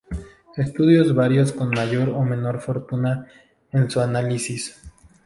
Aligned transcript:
Estudios 0.57 1.13
varios 1.13 1.51
con 1.51 1.69
mayor 1.69 2.09
o 2.09 2.23
menor 2.23 2.59
fortuna 2.59 3.27
en 3.71 3.87
sus 3.87 4.01
análisis 4.01 4.81